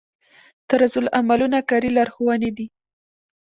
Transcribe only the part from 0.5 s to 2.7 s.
طرزالعملونه کاري لارښوونې دي